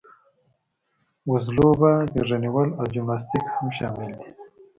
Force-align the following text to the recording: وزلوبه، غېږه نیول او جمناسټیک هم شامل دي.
وزلوبه، 1.29 1.91
غېږه 2.11 2.37
نیول 2.43 2.69
او 2.79 2.83
جمناسټیک 2.93 3.45
هم 3.55 3.67
شامل 3.77 4.09
دي. 4.19 4.29